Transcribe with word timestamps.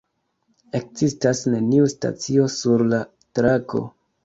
Ekzistas 0.79 1.41
neniu 1.51 1.91
stacio 1.95 2.49
sur 2.57 2.85
la 2.95 3.05
trako. 3.41 3.87